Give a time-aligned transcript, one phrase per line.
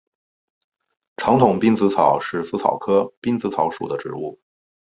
[1.15, 4.41] 长筒滨紫草是紫草科滨紫草属的植物。